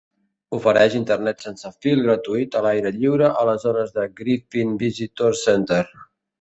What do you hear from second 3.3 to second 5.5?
a la zona de Griffin Visitor